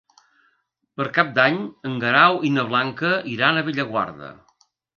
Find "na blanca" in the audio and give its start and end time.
2.55-3.13